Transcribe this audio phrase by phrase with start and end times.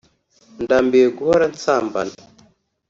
[0.63, 2.15] ndambiwe guhora nsambana